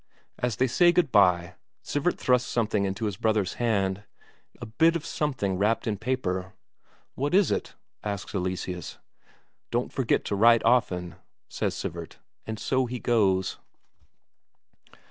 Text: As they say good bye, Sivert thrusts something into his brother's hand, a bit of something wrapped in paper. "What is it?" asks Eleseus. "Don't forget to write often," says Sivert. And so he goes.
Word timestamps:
As 0.39 0.55
they 0.55 0.65
say 0.65 0.91
good 0.91 1.11
bye, 1.11 1.53
Sivert 1.83 2.17
thrusts 2.17 2.49
something 2.49 2.85
into 2.85 3.05
his 3.05 3.17
brother's 3.17 3.53
hand, 3.61 4.03
a 4.59 4.65
bit 4.65 4.95
of 4.95 5.05
something 5.05 5.59
wrapped 5.59 5.85
in 5.85 5.95
paper. 5.95 6.53
"What 7.13 7.35
is 7.35 7.51
it?" 7.51 7.75
asks 8.03 8.33
Eleseus. 8.33 8.97
"Don't 9.69 9.93
forget 9.93 10.25
to 10.25 10.35
write 10.35 10.65
often," 10.65 11.17
says 11.47 11.75
Sivert. 11.75 12.17
And 12.47 12.57
so 12.57 12.87
he 12.87 12.97
goes. 12.97 13.59